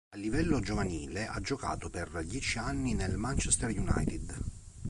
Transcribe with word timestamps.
A 0.13 0.17
livello 0.17 0.59
giovanile, 0.61 1.27
ha 1.27 1.39
giocato 1.41 1.91
per 1.91 2.23
dieci 2.25 2.57
anni 2.57 2.95
nel 2.95 3.17
Manchester 3.17 3.69
United. 3.69 4.35